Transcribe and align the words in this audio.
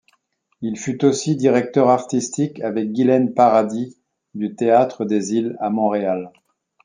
Il 0.61 0.79
fut 0.79 1.05
aussi 1.05 1.35
directeur 1.35 1.87
artistique 1.87 2.59
avec 2.61 2.91
Ghislaine 2.91 3.35
Paradis 3.35 3.99
du 4.33 4.55
Théâtre 4.55 5.05
des 5.05 5.33
Îles 5.35 5.55
à 5.59 5.69
Montréal. 5.69 6.31